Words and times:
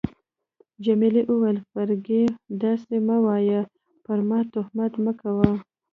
جميلې 0.85 1.21
وويل: 1.27 1.57
فرګي، 1.71 2.23
داسي 2.61 2.97
مه 3.07 3.17
وایه، 3.25 3.61
پر 4.03 4.19
ما 4.29 4.39
تهمت 4.53 4.93
مه 5.03 5.13
کوه. 5.21 5.51